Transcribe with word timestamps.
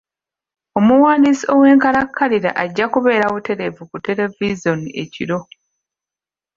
Omuwandiisi 0.77 1.45
ow'enkalakalira 1.53 2.51
ajja 2.63 2.85
kubeera 2.93 3.25
butereevu 3.33 3.81
ku 3.91 3.97
televizoni 4.07 4.89
ekiro. 5.03 5.39